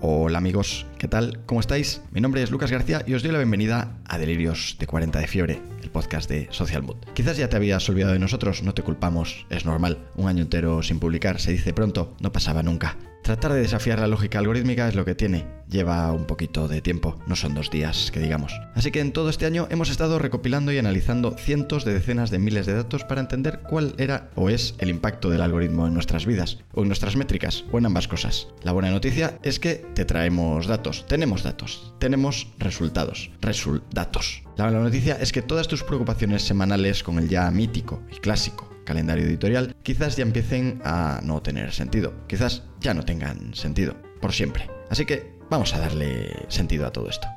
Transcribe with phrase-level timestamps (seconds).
[0.00, 1.40] Hola amigos, ¿qué tal?
[1.44, 2.02] ¿Cómo estáis?
[2.12, 5.26] Mi nombre es Lucas García y os doy la bienvenida a Delirios de 40 de
[5.26, 6.98] Fiebre, el podcast de Social Mood.
[7.14, 9.98] Quizás ya te habías olvidado de nosotros, no te culpamos, es normal.
[10.14, 12.96] Un año entero sin publicar, se dice pronto, no pasaba nunca.
[13.28, 15.44] Tratar de desafiar la lógica algorítmica es lo que tiene.
[15.68, 18.58] Lleva un poquito de tiempo, no son dos días, que digamos.
[18.74, 22.38] Así que en todo este año hemos estado recopilando y analizando cientos de decenas de
[22.38, 26.24] miles de datos para entender cuál era o es el impacto del algoritmo en nuestras
[26.24, 28.48] vidas, o en nuestras métricas, o en ambas cosas.
[28.62, 34.42] La buena noticia es que te traemos datos, tenemos datos, tenemos resultados, resultados.
[34.56, 38.67] La mala noticia es que todas tus preocupaciones semanales con el ya mítico y clásico
[38.88, 44.32] calendario editorial quizás ya empiecen a no tener sentido, quizás ya no tengan sentido, por
[44.32, 44.66] siempre.
[44.88, 47.28] Así que vamos a darle sentido a todo esto.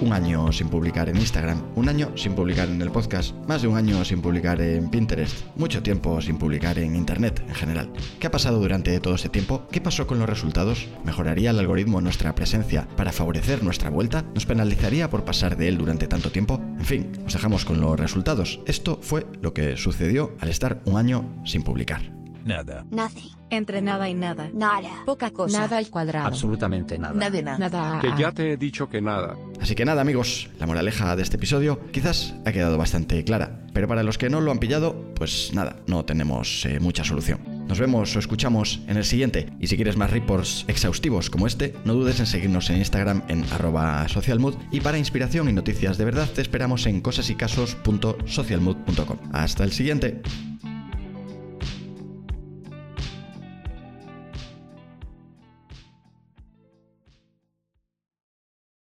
[0.00, 3.68] Un año sin publicar en Instagram, un año sin publicar en el podcast, más de
[3.68, 7.92] un año sin publicar en Pinterest, mucho tiempo sin publicar en Internet en general.
[8.20, 9.66] ¿Qué ha pasado durante todo ese tiempo?
[9.72, 10.86] ¿Qué pasó con los resultados?
[11.04, 14.24] ¿Mejoraría el algoritmo nuestra presencia para favorecer nuestra vuelta?
[14.34, 16.60] ¿Nos penalizaría por pasar de él durante tanto tiempo?
[16.78, 18.60] En fin, os dejamos con los resultados.
[18.66, 22.17] Esto fue lo que sucedió al estar un año sin publicar.
[22.44, 22.84] Nada.
[22.90, 23.38] Nothing.
[23.50, 24.50] Entre nada y nada.
[24.52, 24.90] Nada.
[25.06, 25.60] Poca cosa.
[25.60, 26.26] Nada al cuadrado.
[26.26, 27.14] Absolutamente nada.
[27.14, 27.58] Nada de nada.
[27.58, 28.00] Nada.
[28.00, 29.36] Que ya te he dicho que nada.
[29.60, 33.88] Así que nada amigos, la moraleja de este episodio quizás ha quedado bastante clara, pero
[33.88, 37.40] para los que no lo han pillado, pues nada, no tenemos eh, mucha solución.
[37.68, 39.50] Nos vemos o escuchamos en el siguiente.
[39.60, 43.44] Y si quieres más reports exhaustivos como este, no dudes en seguirnos en Instagram en
[43.52, 44.54] arroba socialmood.
[44.72, 49.18] Y para inspiración y noticias de verdad te esperamos en cosasycasos.socialmood.com.
[49.32, 50.22] Hasta el siguiente.